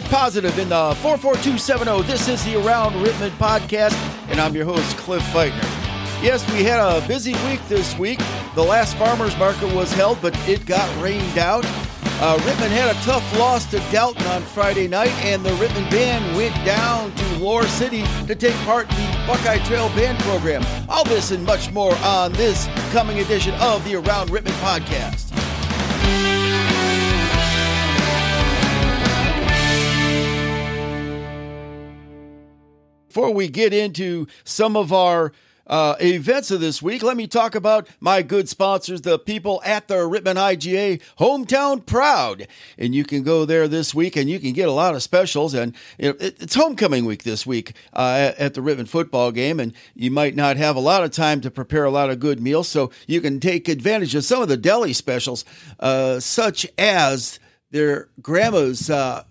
[0.00, 2.02] get positive in the 44270.
[2.02, 3.94] This is the Around Rittman podcast,
[4.28, 5.62] and I'm your host, Cliff Feitner.
[6.20, 8.18] Yes, we had a busy week this week.
[8.56, 11.64] The last farmers market was held, but it got rained out.
[11.64, 16.36] Uh, Rittman had a tough loss to Dalton on Friday night, and the Rittman Band
[16.36, 20.64] went down to Lore City to take part in the Buckeye Trail Band program.
[20.88, 25.33] All this and much more on this coming edition of the Around Rittman podcast.
[33.14, 35.30] Before we get into some of our
[35.68, 39.86] uh, events of this week, let me talk about my good sponsors, the people at
[39.86, 42.48] the Rittman IGA Hometown Proud.
[42.76, 45.54] And you can go there this week and you can get a lot of specials.
[45.54, 49.60] And it's homecoming week this week uh, at the Rittman football game.
[49.60, 52.40] And you might not have a lot of time to prepare a lot of good
[52.40, 52.66] meals.
[52.66, 55.44] So you can take advantage of some of the deli specials,
[55.78, 57.38] uh, such as
[57.70, 59.22] their grandma's uh,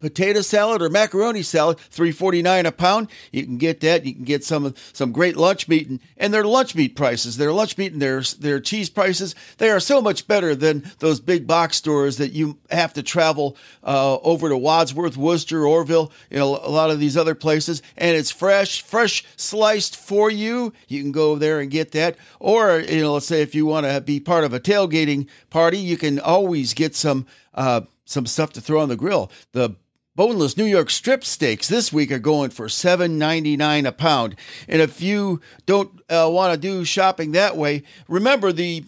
[0.00, 3.08] potato salad or macaroni salad, three forty nine a pound.
[3.30, 4.04] You can get that.
[4.04, 7.52] You can get some some great lunch meat and, and their lunch meat prices, their
[7.52, 9.34] lunch meat and their their cheese prices.
[9.58, 13.56] They are so much better than those big box stores that you have to travel
[13.84, 17.82] uh, over to Wadsworth, Wooster, Orrville, you know, a lot of these other places.
[17.96, 20.72] And it's fresh, fresh sliced for you.
[20.88, 22.16] You can go there and get that.
[22.38, 25.78] Or you know, let's say if you want to be part of a tailgating party,
[25.78, 27.26] you can always get some.
[27.52, 29.30] Uh, some stuff to throw on the grill.
[29.52, 29.76] The
[30.20, 34.36] Boneless New York strip steaks this week are going for $7.99 a pound.
[34.68, 38.84] And if you don't uh, want to do shopping that way, remember the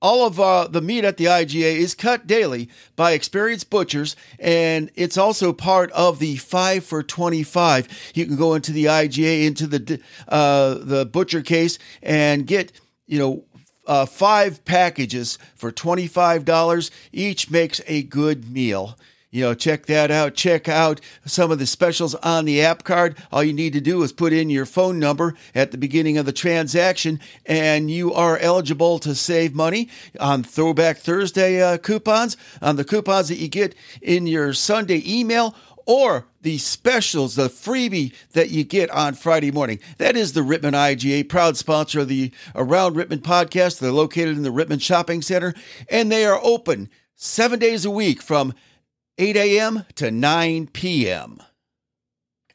[0.00, 4.90] all of uh, the meat at the IGA is cut daily by experienced butchers, and
[4.96, 7.86] it's also part of the five for twenty-five.
[8.12, 12.72] You can go into the IGA into the uh, the butcher case and get
[13.06, 13.44] you know
[13.86, 16.90] uh, five packages for twenty-five dollars.
[17.12, 18.98] Each makes a good meal
[19.32, 20.34] you know, check that out.
[20.34, 23.16] Check out some of the specials on the app card.
[23.32, 26.26] All you need to do is put in your phone number at the beginning of
[26.26, 29.88] the transaction, and you are eligible to save money
[30.20, 35.54] on Throwback Thursday uh, coupons, on the coupons that you get in your Sunday email,
[35.86, 39.80] or the specials, the freebie that you get on Friday morning.
[39.96, 43.78] That is the Rittman IGA, proud sponsor of the Around Rittman podcast.
[43.78, 45.54] They're located in the Rittman Shopping Center,
[45.88, 48.52] and they are open seven days a week from
[49.22, 49.84] 8 a.m.
[49.94, 51.40] to 9 p.m.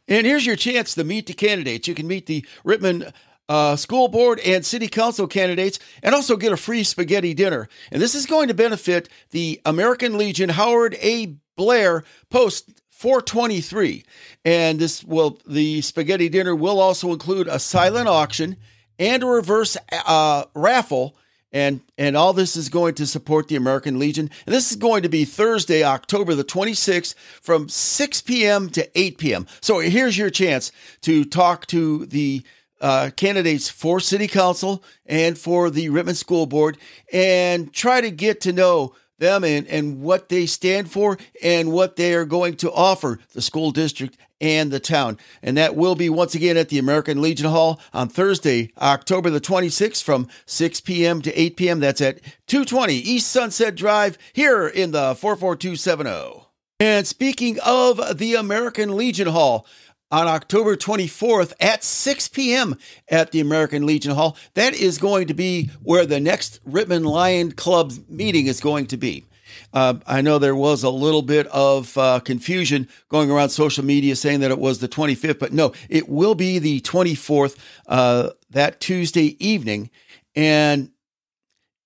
[0.06, 1.88] And here's your chance to meet the candidates.
[1.88, 3.14] You can meet the Rittman
[3.48, 7.70] uh, school board and city council candidates and also get a free spaghetti dinner.
[7.90, 11.38] And this is going to benefit the American Legion Howard A.
[11.56, 14.04] Blair Post 423.
[14.44, 18.58] And this will, the spaghetti dinner will also include a silent auction
[19.00, 21.16] and a reverse uh, raffle
[21.58, 24.30] and and all this is going to support the American Legion.
[24.46, 28.70] And this is going to be Thursday, October the 26th from 6 p.m.
[28.70, 29.48] to 8 p.m.
[29.60, 32.44] So here's your chance to talk to the
[32.80, 36.78] uh, candidates for City Council and for the Rittman School Board
[37.12, 41.96] and try to get to know them and, and what they stand for and what
[41.96, 45.18] they are going to offer the school district and the town.
[45.42, 49.42] And that will be once again at the American Legion Hall on Thursday, October the
[49.42, 51.22] 26th from 6 p.m.
[51.22, 51.80] to 8 p.m.
[51.80, 56.46] That's at 220 East Sunset Drive here in the 44270.
[56.80, 59.66] And speaking of the American Legion Hall,
[60.12, 62.78] on October 24th at 6 p.m.
[63.10, 64.38] at the American Legion Hall.
[64.54, 68.98] That is going to be where the next Rittman Lion Club meeting is going to
[68.98, 69.26] be.
[69.74, 74.16] Uh, I know there was a little bit of uh, confusion going around social media
[74.16, 77.58] saying that it was the 25th, but no, it will be the 24th
[77.88, 79.90] uh, that Tuesday evening.
[80.36, 80.92] And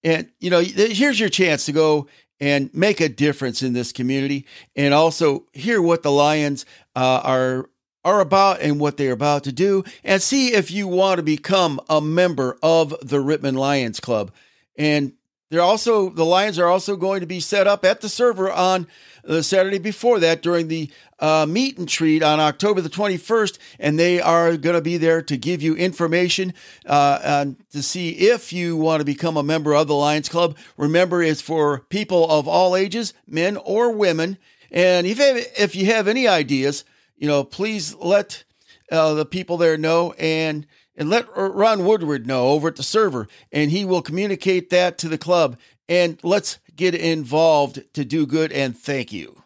[0.04, 2.08] and you know, here's your chance to go
[2.40, 6.66] and make a difference in this community, and also hear what the Lions
[6.96, 7.70] uh, are
[8.04, 11.80] are about and what they're about to do, and see if you want to become
[11.88, 14.32] a member of the Rittman Lions Club.
[14.76, 15.14] And
[15.52, 18.88] they're also the Lions are also going to be set up at the server on
[19.22, 20.90] the Saturday before that during the
[21.20, 25.22] uh, meet and treat on October the 21st, and they are going to be there
[25.22, 26.54] to give you information
[26.86, 30.56] uh, and to see if you want to become a member of the Lions Club.
[30.78, 34.38] Remember, it's for people of all ages, men or women.
[34.72, 36.86] And if if you have any ideas,
[37.18, 38.46] you know, please let
[38.90, 40.66] uh, the people there know and
[41.02, 45.10] and let Ron Woodward know over at the server, and he will communicate that to
[45.10, 45.58] the club.
[45.90, 48.52] And let's get involved to do good.
[48.52, 49.42] And thank you.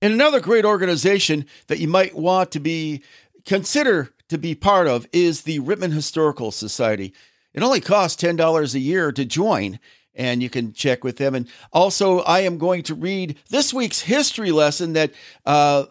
[0.00, 3.02] And another great organization that you might want to be
[3.44, 7.12] consider to be part of is the Rittman Historical Society.
[7.54, 9.80] It only costs ten dollars a year to join,
[10.14, 11.34] and you can check with them.
[11.34, 15.10] And also, I am going to read this week's history lesson that
[15.44, 15.86] uh,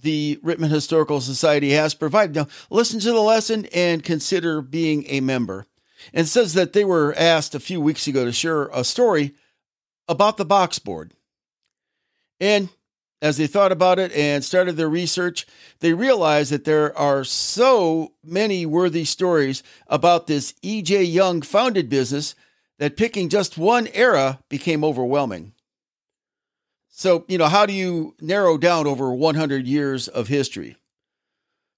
[0.00, 2.36] the Rittman Historical Society has provided.
[2.36, 5.66] Now, listen to the lesson and consider being a member.
[6.14, 9.34] And says that they were asked a few weeks ago to share a story
[10.08, 11.12] about the box board.
[12.40, 12.68] And
[13.20, 15.44] as they thought about it and started their research,
[15.80, 21.02] they realized that there are so many worthy stories about this E.J.
[21.02, 22.36] Young founded business
[22.78, 25.52] that picking just one era became overwhelming.
[26.98, 30.76] So, you know, how do you narrow down over 100 years of history?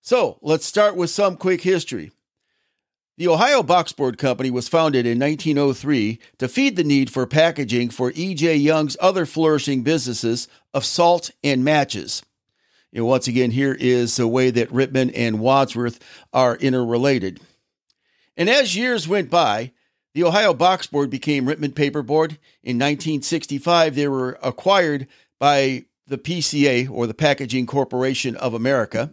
[0.01, 2.11] So, let's start with some quick history.
[3.19, 8.13] The Ohio Boxboard Company was founded in 1903 to feed the need for packaging for
[8.15, 8.57] E.J.
[8.57, 12.23] Young's other flourishing businesses of salt and matches.
[12.91, 16.01] Know, once again, here is the way that Rittman and Wadsworth
[16.33, 17.41] are interrelated.
[18.39, 19.73] And as years went by,
[20.15, 22.39] the Ohio Boxboard became Rittman Paperboard.
[22.63, 25.07] In 1965, they were acquired
[25.39, 29.11] by the PCA, or the Packaging Corporation of America.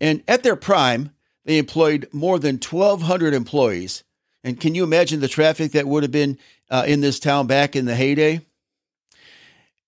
[0.00, 1.10] And at their prime,
[1.44, 4.04] they employed more than 1,200 employees.
[4.44, 6.38] And can you imagine the traffic that would have been
[6.70, 8.40] uh, in this town back in the heyday?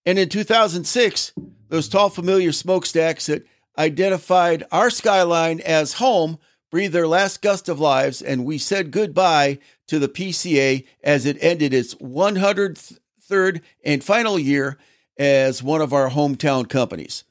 [0.05, 1.33] And in 2006,
[1.69, 3.47] those tall, familiar smokestacks that
[3.79, 6.39] identified our skyline as home
[6.75, 9.57] breathed their last gust of lives, and we said goodbye
[9.87, 14.77] to the PCA as it ended its 103rd and final year
[15.17, 17.23] as one of our hometown companies.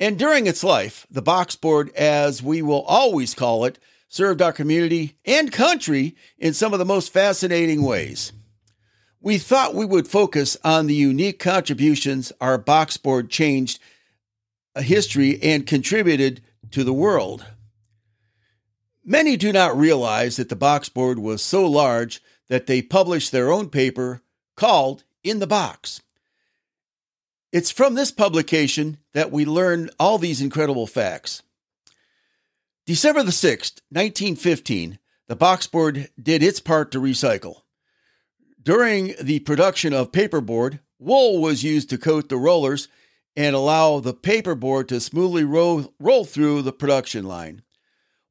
[0.00, 3.78] And during its life, the box board, as we will always call it,
[4.08, 8.32] served our community and country in some of the most fascinating ways.
[9.20, 13.78] We thought we would focus on the unique contributions our box board changed
[14.74, 16.42] a history and contributed
[16.72, 17.46] to the world.
[19.04, 23.52] Many do not realize that the box board was so large that they published their
[23.52, 24.22] own paper
[24.56, 26.00] called In the Box.
[27.52, 31.42] It's from this publication that we learn all these incredible facts.
[32.86, 34.98] December the 6th, 1915,
[35.28, 37.62] the box board did its part to recycle.
[38.62, 42.88] During the production of paperboard, wool was used to coat the rollers
[43.36, 47.62] and allow the paperboard to smoothly roll, roll through the production line.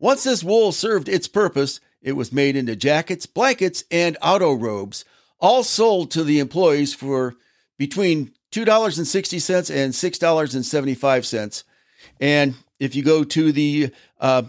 [0.04, 5.06] Once this wool served its purpose, it was made into jackets, blankets, and auto robes,
[5.40, 7.36] all sold to the employees for
[7.78, 11.64] between $2.60 and $6.75.
[12.20, 14.44] And if you go to the uh,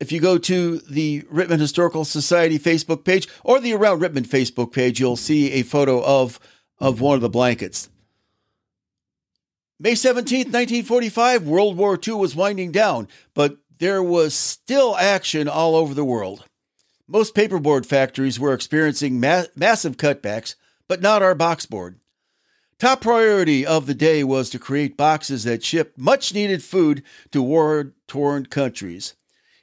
[0.00, 4.70] if you go to the Rittman Historical Society Facebook page or the Around Rittman Facebook
[4.70, 6.38] page, you'll see a photo of
[6.78, 7.88] of one of the blankets.
[9.78, 15.74] May 17th, 1945, World War II was winding down, but there was still action all
[15.74, 16.44] over the world.
[17.08, 20.56] Most paperboard factories were experiencing ma- massive cutbacks,
[20.88, 21.96] but not our boxboard.
[22.78, 27.42] Top priority of the day was to create boxes that shipped much needed food to
[27.42, 29.14] war torn countries.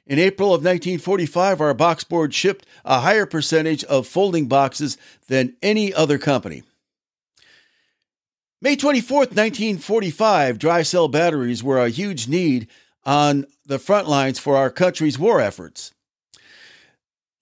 [0.06, 5.94] In April of 1945, our boxboard shipped a higher percentage of folding boxes than any
[5.94, 6.62] other company.
[8.60, 12.66] May 24th, 1945, dry cell batteries were a huge need
[13.04, 15.92] on the front lines for our country's war efforts.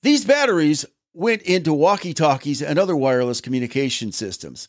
[0.03, 4.69] These batteries went into walkie talkies and other wireless communication systems.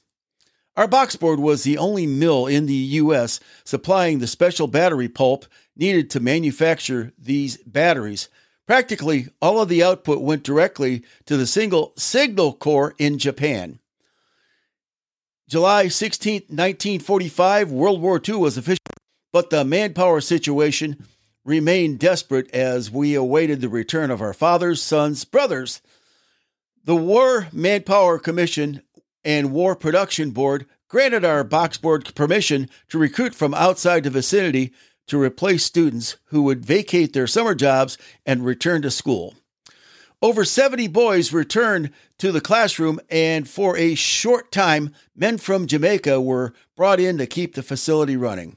[0.75, 3.39] Our boxboard was the only mill in the U.S.
[3.63, 8.29] supplying the special battery pulp needed to manufacture these batteries.
[8.65, 13.79] Practically all of the output went directly to the single signal corps in Japan.
[15.47, 18.77] July 16, 1945, World War II was officially
[19.33, 21.05] but the manpower situation
[21.43, 25.81] remained desperate as we awaited the return of our fathers, sons, brothers.
[26.85, 28.83] The War Manpower Commission
[29.25, 34.71] and War Production Board granted our box board permission to recruit from outside the vicinity
[35.07, 39.33] to replace students who would vacate their summer jobs and return to school.
[40.21, 46.21] Over 70 boys returned to the classroom, and for a short time, men from Jamaica
[46.21, 48.55] were brought in to keep the facility running.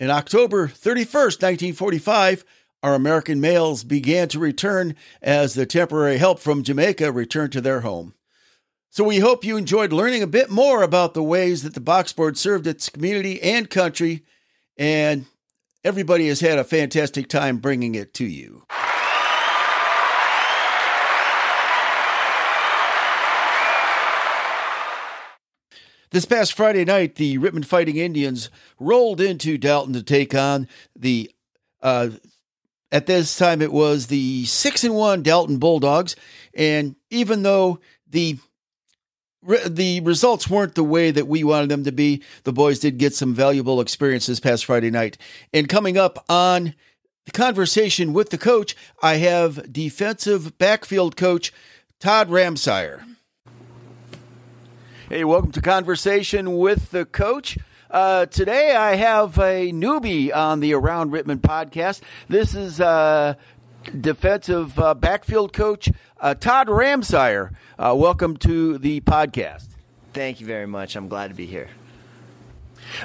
[0.00, 2.46] In October 31st, 1945,
[2.82, 7.82] our American males began to return as the temporary help from Jamaica returned to their
[7.82, 8.14] home.
[8.88, 12.38] So we hope you enjoyed learning a bit more about the ways that the boxboard
[12.38, 14.24] served its community and country,
[14.78, 15.26] and
[15.84, 18.64] everybody has had a fantastic time bringing it to you.
[26.10, 28.50] This past Friday night, the Rittman Fighting Indians
[28.80, 31.30] rolled into Dalton to take on the.
[31.82, 32.10] Uh,
[32.92, 36.16] at this time, it was the six and one Dalton Bulldogs,
[36.52, 38.38] and even though the
[39.42, 42.22] the results weren't the way that we wanted them to be.
[42.44, 45.16] The boys did get some valuable experience this past Friday night.
[45.54, 46.74] And coming up on
[47.24, 51.52] the conversation with the coach, I have defensive backfield coach
[52.00, 53.09] Todd Ramsier.
[55.12, 57.58] Hey, welcome to Conversation with the Coach.
[57.90, 62.00] Uh, today I have a newbie on the Around Rittman podcast.
[62.28, 63.34] This is uh,
[64.00, 65.90] defensive uh, backfield coach
[66.20, 67.50] uh, Todd Ramsier.
[67.76, 69.66] Uh, welcome to the podcast.
[70.12, 70.94] Thank you very much.
[70.94, 71.70] I'm glad to be here.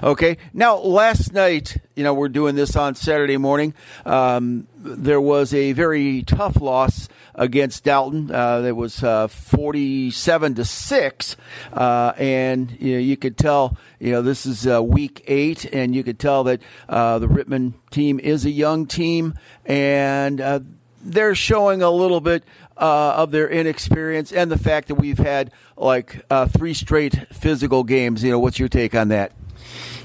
[0.04, 0.38] Okay.
[0.54, 3.74] Now, last night, you know, we're doing this on Saturday morning.
[4.06, 8.34] Um, there was a very tough loss against Dalton.
[8.34, 11.38] Uh, it was uh, 47 to 6.
[11.74, 15.96] Uh, and you, know, you could tell, you know, this is uh, week eight, and
[15.96, 20.60] you could tell that uh, the Rittman team is a young team, and uh,
[21.04, 22.44] they're showing a little bit
[22.78, 28.24] of their inexperience and the fact that we've had like three straight physical games.
[28.24, 29.32] You know, what's your take on that?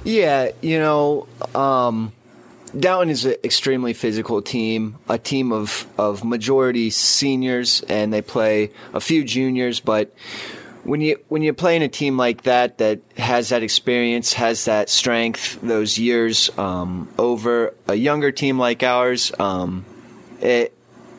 [0.04, 2.12] Yeah, you know, um,
[2.78, 8.70] Dalton is an extremely physical team, a team of, of majority seniors, and they play
[8.94, 9.80] a few juniors.
[9.80, 10.14] But
[10.84, 14.64] when you when you play in a team like that that has that experience, has
[14.66, 19.84] that strength, those years um, over a younger team like ours, um,
[20.40, 20.72] it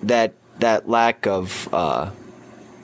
[0.03, 2.11] that that lack of uh,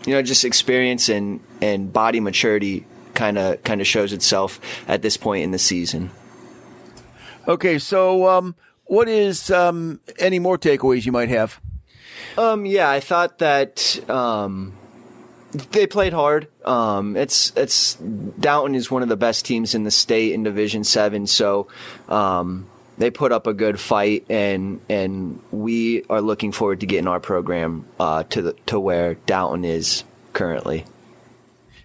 [0.06, 5.02] you know just experience and and body maturity kind of kind of shows itself at
[5.02, 6.12] this point in the season.
[7.48, 11.62] Okay, so um, what is um, any more takeaways you might have?
[12.38, 14.74] Um, yeah, I thought that um,
[15.72, 16.48] they played hard.
[16.66, 20.84] Um, it's it's Dalton is one of the best teams in the state in Division
[20.84, 21.68] Seven, so
[22.10, 27.08] um, they put up a good fight, and and we are looking forward to getting
[27.08, 30.86] our program uh, to the to where Dalton is currently.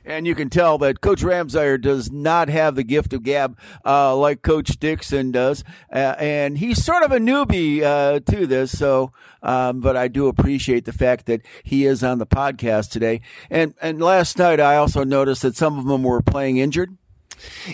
[0.05, 4.17] And you can tell that Coach Ramsier does not have the gift of gab uh,
[4.17, 5.63] like Coach Dixon does.
[5.93, 8.77] Uh, and he's sort of a newbie uh, to this.
[8.77, 13.21] So, um, but I do appreciate the fact that he is on the podcast today.
[13.49, 16.97] And, and last night, I also noticed that some of them were playing injured.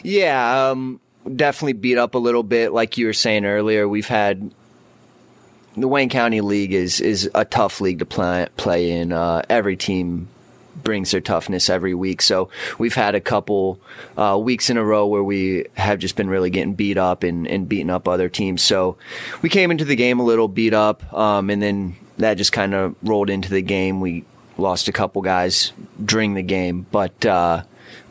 [0.03, 1.01] Yeah, um,
[1.35, 2.73] definitely beat up a little bit.
[2.73, 4.53] Like you were saying earlier, we've had
[5.77, 9.13] the Wayne County League is is a tough league to play play in.
[9.13, 10.29] Uh, every team
[10.83, 12.23] brings their toughness every week.
[12.23, 13.81] So we've had a couple
[14.17, 17.47] uh, weeks in a row where we have just been really getting beat up and,
[17.47, 18.63] and beating up other teams.
[18.63, 18.97] So
[19.43, 22.75] we came into the game a little beat up, um, and then that just kind
[22.75, 24.01] of rolled into the game.
[24.01, 24.25] We
[24.57, 25.73] lost a couple guys
[26.05, 27.63] during the game, but uh,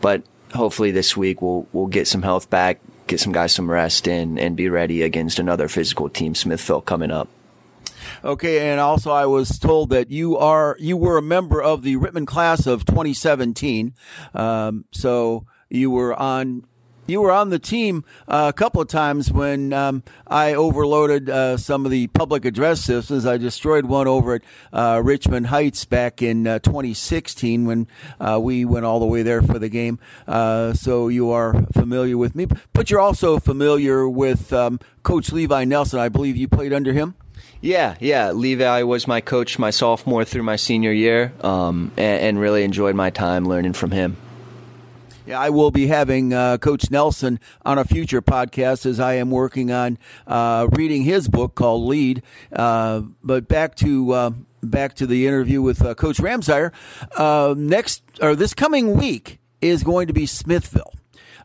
[0.02, 4.08] but hopefully this week we'll we'll get some health back, get some guys some rest,
[4.08, 7.28] and and be ready against another physical team, Smithville, coming up.
[8.24, 11.96] Okay, and also I was told that you are you were a member of the
[11.98, 13.94] Rittman class of 2017.
[14.34, 16.64] Um, so you were on
[17.08, 21.56] you were on the team uh, a couple of times when um, I overloaded uh,
[21.58, 23.26] some of the public address systems.
[23.26, 24.42] I destroyed one over at
[24.74, 27.88] uh, Richmond Heights back in uh, 2016 when
[28.20, 30.00] uh, we went all the way there for the game.
[30.28, 35.64] Uh, so you are familiar with me, but you're also familiar with um, Coach Levi
[35.64, 36.00] Nelson.
[36.00, 37.16] I believe you played under him.
[37.62, 38.32] Yeah, yeah.
[38.32, 42.96] Levi was my coach my sophomore through my senior year, um, and, and, really enjoyed
[42.96, 44.17] my time learning from him.
[45.25, 49.32] Yeah, I will be having uh, Coach Nelson on a future podcast as I am
[49.32, 52.24] working on uh, reading his book called Lead.
[52.53, 54.29] Uh, but back to uh,
[54.63, 56.72] back to the interview with uh, Coach Ramsier.
[57.17, 60.94] Uh, next or this coming week is going to be Smithville.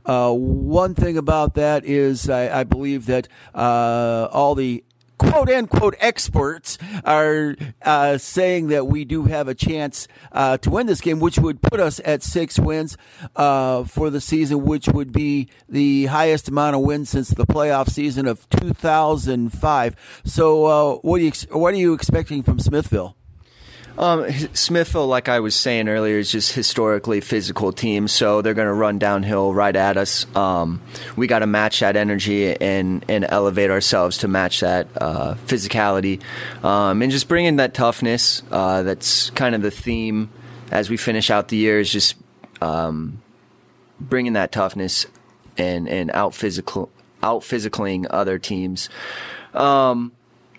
[0.04, 4.84] Uh, one thing about that is I, I believe that uh, all the
[5.18, 10.86] quote unquote experts are uh, saying that we do have a chance uh, to win
[10.86, 12.96] this game, which would put us at six wins
[13.36, 17.90] uh, for the season, which would be the highest amount of wins since the playoff
[17.90, 20.22] season of 2005.
[20.24, 23.16] So, uh, what you what are you expecting from Smithville?
[23.98, 28.66] Um, Smithville, like I was saying earlier, is just historically physical team, so they're going
[28.66, 30.24] to run downhill right at us.
[30.34, 30.80] Um,
[31.16, 36.22] we got to match that energy and and elevate ourselves to match that uh, physicality,
[36.64, 38.42] um, and just bring in that toughness.
[38.50, 40.30] Uh, that's kind of the theme
[40.70, 41.78] as we finish out the year.
[41.78, 42.16] Is just
[42.60, 43.20] um,
[44.00, 45.06] bringing that toughness
[45.58, 46.90] and and out physical
[47.22, 48.88] out physicaling other teams.
[49.54, 50.12] Um,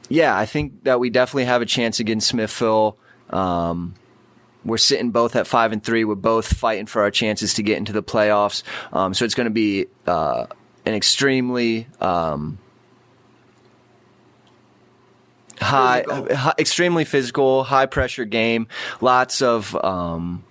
[0.09, 2.97] yeah, I think that we definitely have a chance against Smithville.
[3.33, 3.95] Um,
[4.65, 6.05] we're sitting both at five and three.
[6.05, 8.63] We're both fighting for our chances to get into the playoffs.
[8.93, 10.45] Um, so it's going to be uh,
[10.85, 12.59] an extremely um,
[15.59, 18.67] high, high, extremely physical, high pressure game.
[19.01, 20.43] Lots of um,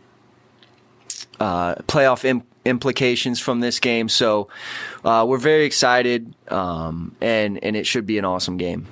[1.40, 4.08] uh, playoff Im- implications from this game.
[4.08, 4.48] So
[5.04, 8.86] uh, we're very excited, um, and and it should be an awesome game.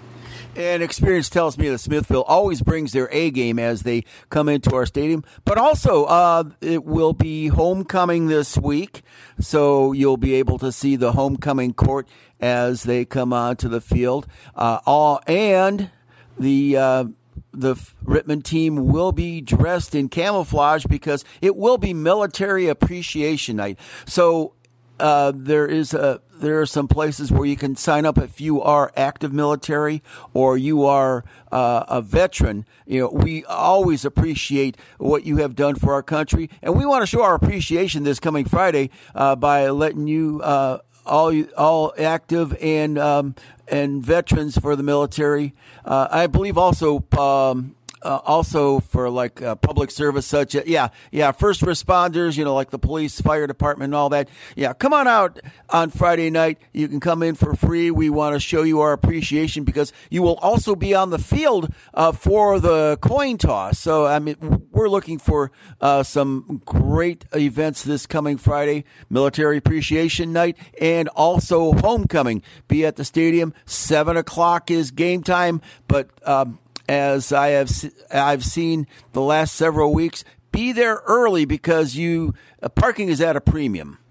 [0.56, 4.74] And experience tells me that Smithville always brings their A game as they come into
[4.74, 5.24] our stadium.
[5.44, 9.02] But also, uh, it will be homecoming this week,
[9.38, 12.08] so you'll be able to see the homecoming court
[12.40, 14.26] as they come onto the field.
[14.54, 15.90] Uh, all and
[16.38, 16.76] the.
[16.76, 17.04] Uh,
[17.52, 23.76] the Rittman team will be dressed in camouflage because it will be military appreciation night.
[24.06, 24.54] So
[25.00, 28.62] uh, there is a there are some places where you can sign up if you
[28.62, 30.02] are active military
[30.32, 32.64] or you are uh, a veteran.
[32.86, 37.02] You know, we always appreciate what you have done for our country, and we want
[37.02, 42.56] to show our appreciation this coming Friday uh, by letting you uh, all all active
[42.62, 43.34] and um,
[43.68, 45.54] and veterans for the military.
[45.84, 50.88] Uh, I believe also um, uh, also for like uh, public service, such as, yeah,
[51.10, 54.28] yeah, first responders, you know, like the police, fire department, and all that.
[54.56, 56.58] Yeah, come on out on Friday night.
[56.72, 57.90] You can come in for free.
[57.90, 61.72] We want to show you our appreciation because you will also be on the field
[61.94, 63.78] uh, for the coin toss.
[63.78, 70.32] So, I mean, we're looking for uh, some great events this coming Friday, Military Appreciation
[70.32, 72.42] Night, and also homecoming.
[72.68, 73.52] Be at the stadium.
[73.66, 76.58] Seven o'clock is game time, but um,
[76.90, 77.70] as I have
[78.10, 80.24] I've seen the last several weeks.
[80.50, 83.98] Be there early because you uh, parking is at a premium.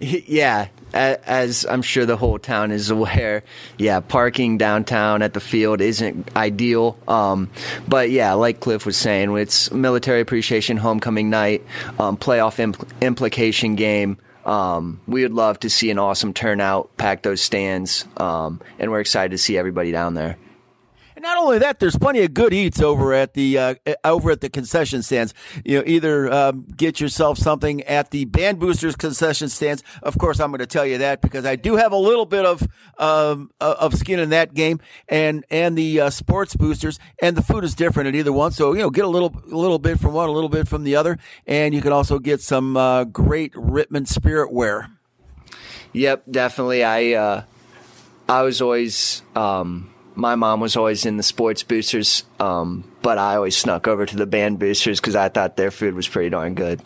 [0.00, 3.42] Yeah, as I'm sure the whole town is aware,
[3.78, 6.96] yeah, parking downtown at the field isn't ideal.
[7.08, 7.50] Um,
[7.88, 11.64] but yeah, like Cliff was saying, it's military appreciation homecoming night,
[11.98, 14.18] um, playoff impl- implication game.
[14.46, 19.00] Um, we would love to see an awesome turnout, pack those stands, um, and we're
[19.00, 20.36] excited to see everybody down there.
[21.28, 24.48] Not only that, there's plenty of good eats over at the uh, over at the
[24.48, 25.34] concession stands.
[25.62, 29.82] You know, either um, get yourself something at the Band Boosters concession stands.
[30.02, 32.46] Of course, I'm going to tell you that because I do have a little bit
[32.46, 37.42] of um, of skin in that game, and and the uh, Sports Boosters, and the
[37.42, 38.50] food is different at either one.
[38.52, 40.82] So you know, get a little a little bit from one, a little bit from
[40.82, 44.88] the other, and you can also get some uh, great Rittman spirit wear.
[45.92, 46.84] Yep, definitely.
[46.84, 47.42] I uh,
[48.30, 49.20] I was always.
[49.36, 54.04] Um my mom was always in the sports boosters, um, but I always snuck over
[54.04, 56.82] to the band boosters because I thought their food was pretty darn good.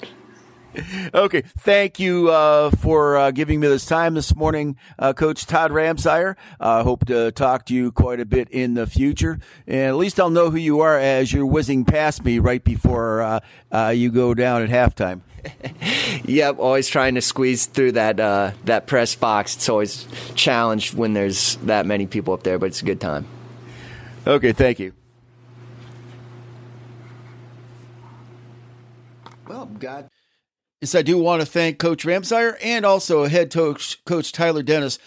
[1.15, 5.71] Okay, thank you uh, for uh, giving me this time this morning, uh, Coach Todd
[5.71, 6.37] Ramsier.
[6.59, 9.97] I uh, hope to talk to you quite a bit in the future, and at
[9.97, 13.93] least I'll know who you are as you're whizzing past me right before uh, uh,
[13.95, 15.21] you go down at halftime.
[16.25, 19.57] yep, always trying to squeeze through that uh, that press box.
[19.57, 23.27] It's always challenged when there's that many people up there, but it's a good time.
[24.27, 24.93] Okay, thank you.
[29.47, 30.09] Well, God.
[30.83, 34.99] Yes, I do want to thank Coach Ramsier and also head coach, coach Tyler Dennis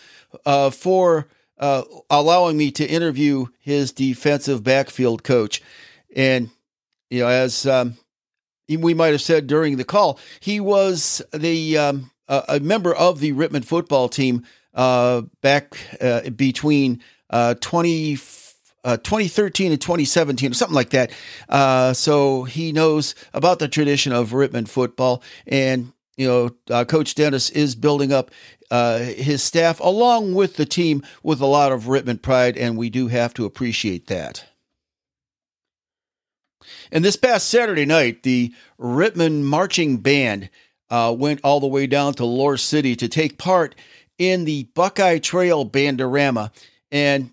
[0.45, 1.27] uh, for
[1.59, 5.61] uh, allowing me to interview his defensive backfield coach.
[6.15, 6.49] And,
[7.09, 7.97] you know, as um,
[8.69, 13.33] we might have said during the call, he was the um, a member of the
[13.33, 18.15] Rittman football team uh, back uh, between uh, 20,
[18.86, 21.12] uh, 2013 and 2017 or something like that.
[21.50, 25.21] Uh, so he knows about the tradition of Rittman football.
[25.45, 28.32] And, you know, uh, Coach Dennis is building up
[28.69, 32.58] his staff along with the team with a lot of Rittman pride.
[32.58, 34.45] And we do have to appreciate that.
[36.91, 40.50] And this past Saturday night, the Rittman Marching Band
[40.89, 43.76] uh, went all the way down to Lore City to take part
[44.17, 46.52] in the Buckeye Trail Bandorama.
[46.91, 47.32] And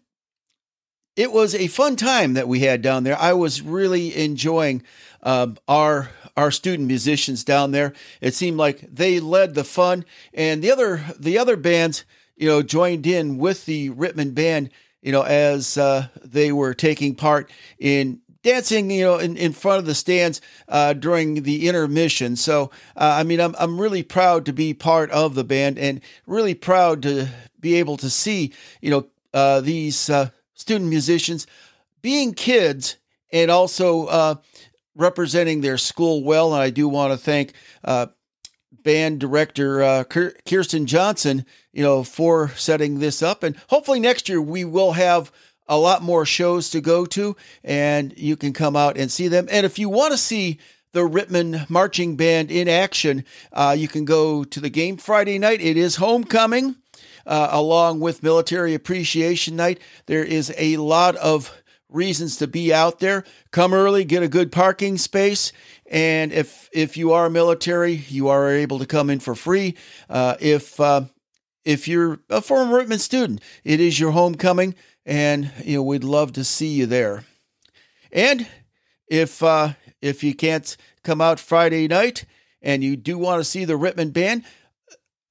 [1.16, 3.18] it was a fun time that we had down there.
[3.18, 4.83] I was really enjoying
[5.22, 7.92] um, our our student musicians down there.
[8.20, 12.05] It seemed like they led the fun, and the other the other bands,
[12.37, 14.70] you know, joined in with the Rittman band,
[15.03, 19.79] you know, as uh, they were taking part in dancing, you know, in, in front
[19.79, 22.35] of the stands uh, during the intermission.
[22.35, 26.01] So, uh, I mean, I'm, I'm really proud to be part of the band and
[26.27, 27.29] really proud to
[27.61, 30.31] be able to see, you know, uh, these uh,
[30.62, 31.46] student musicians
[32.01, 32.96] being kids
[33.31, 34.35] and also uh,
[34.94, 36.55] representing their school well.
[36.55, 37.53] And I do want to thank
[37.85, 38.07] uh,
[38.83, 40.05] band director
[40.46, 43.42] Kirsten Johnson, you know, for setting this up.
[43.42, 45.31] And hopefully next year we will have
[45.68, 49.48] a lot more shows to go to, and you can come out and see them.
[49.51, 50.59] And if you want to see
[50.92, 55.61] the Rittman Marching Band in action, uh, you can go to the game Friday night.
[55.61, 56.77] It is homecoming.
[57.26, 61.52] Uh, along with Military Appreciation Night, there is a lot of
[61.88, 63.24] reasons to be out there.
[63.50, 65.52] Come early, get a good parking space,
[65.90, 69.76] and if if you are military, you are able to come in for free.
[70.08, 71.02] Uh, if uh,
[71.64, 76.32] if you're a former Rittman student, it is your homecoming, and you know we'd love
[76.32, 77.24] to see you there.
[78.11, 78.46] And
[79.08, 82.24] if uh, if you can't come out Friday night
[82.61, 84.44] and you do want to see the Rittman band,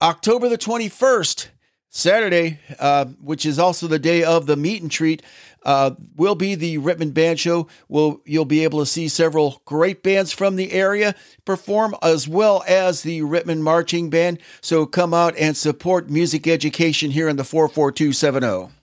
[0.02, 1.50] October the twenty first.
[1.94, 5.22] Saturday, uh, which is also the day of the meet and treat,
[5.64, 7.68] uh, will be the Rittman Band Show.
[7.90, 12.64] Will you'll be able to see several great bands from the area perform, as well
[12.66, 14.40] as the Rittman Marching Band.
[14.62, 18.81] So come out and support music education here in the 44270.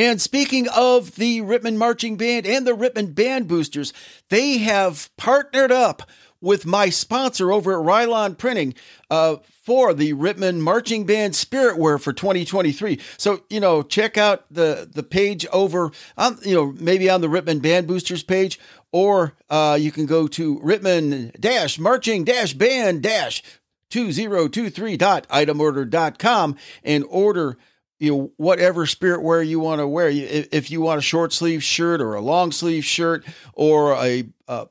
[0.00, 3.92] And speaking of the Rittman Marching Band and the Rittman Band Boosters,
[4.30, 6.08] they have partnered up
[6.40, 8.72] with my sponsor over at Rylon Printing
[9.10, 12.98] uh, for the Rittman Marching Band Spirit Wear for 2023.
[13.18, 17.28] So, you know, check out the, the page over, on, you know, maybe on the
[17.28, 18.58] Rittman Band Boosters page,
[18.92, 23.42] or uh, you can go to Rittman Dash Marching Dash Band Dash
[23.90, 27.58] 2023.itemorder.com and order
[28.00, 31.62] you know whatever spirit wear you want to wear if you want a short sleeve
[31.62, 34.66] shirt or a long sleeve shirt or a, a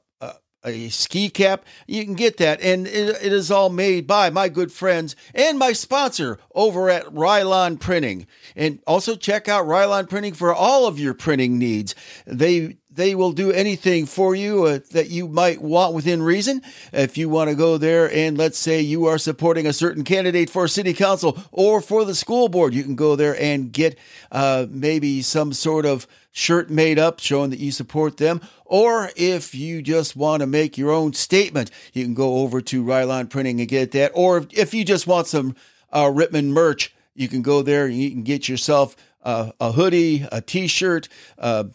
[0.63, 2.61] a ski cap, you can get that.
[2.61, 7.05] And it, it is all made by my good friends and my sponsor over at
[7.05, 8.27] Rylon Printing.
[8.55, 11.95] And also check out Rylon Printing for all of your printing needs.
[12.25, 16.61] They they will do anything for you uh, that you might want within reason.
[16.91, 20.49] If you want to go there and let's say you are supporting a certain candidate
[20.49, 23.97] for city council or for the school board, you can go there and get
[24.31, 28.41] uh, maybe some sort of shirt made up showing that you support them.
[28.65, 32.83] Or if you just want to make your own statement, you can go over to
[32.83, 34.11] Rylon Printing and get that.
[34.15, 35.55] Or if you just want some
[35.91, 40.41] uh, merch, you can go there and you can get yourself uh, a hoodie, a
[40.41, 41.65] t-shirt, uh,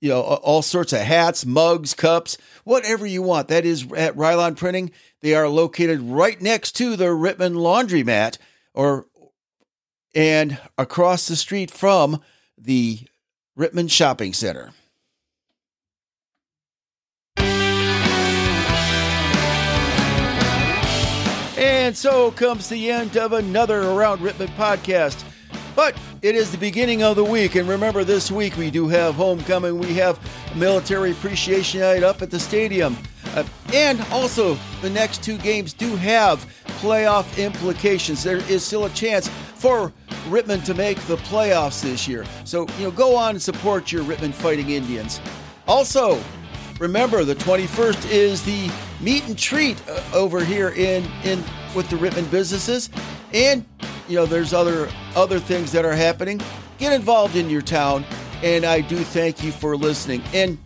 [0.00, 3.48] you know, all sorts of hats, mugs, cups, whatever you want.
[3.48, 4.92] That is at Rylon Printing.
[5.20, 8.38] They are located right next to the Rittman Laundromat
[8.74, 9.06] or
[10.14, 12.22] and across the street from
[12.56, 13.00] the
[13.58, 14.72] Rittman Shopping Center.
[21.56, 25.24] And so comes the end of another Around Rittman podcast.
[25.78, 29.14] But it is the beginning of the week, and remember, this week we do have
[29.14, 29.78] homecoming.
[29.78, 30.18] We have
[30.56, 32.96] military appreciation night up at the stadium.
[33.26, 36.44] Uh, and also, the next two games do have
[36.80, 38.24] playoff implications.
[38.24, 39.92] There is still a chance for
[40.28, 42.24] Rittman to make the playoffs this year.
[42.42, 45.20] So, you know, go on and support your Rittman Fighting Indians.
[45.68, 46.20] Also,
[46.80, 48.68] remember the 21st is the
[49.00, 51.44] meet and treat uh, over here in in
[51.76, 52.90] with the Rittman businesses
[53.32, 53.64] and
[54.08, 56.40] you know there's other other things that are happening.
[56.78, 58.04] Get involved in your town
[58.42, 60.22] and I do thank you for listening.
[60.32, 60.58] And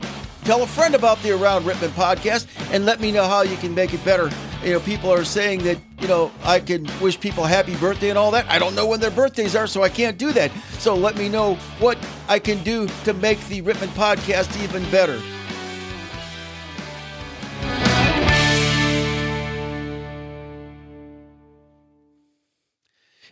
[0.45, 3.75] tell a friend about the Around Rittman podcast and let me know how you can
[3.75, 4.31] make it better
[4.65, 8.19] you know, people are saying that, you know, I can wish people happy birthday and
[8.19, 8.49] all that.
[8.49, 10.53] I don't know when their birthdays are, so I can't do that.
[10.79, 15.21] So let me know what I can do to make the Rittman podcast even better.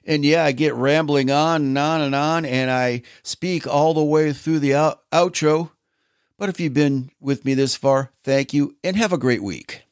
[0.04, 4.02] And yeah, I get rambling on and on and on, and I speak all the
[4.02, 5.70] way through the out- outro.
[6.38, 9.82] But if you've been with me this far, thank you and have a great week.